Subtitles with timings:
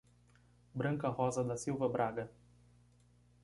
[0.73, 2.27] Branca Rosa da Silva Braga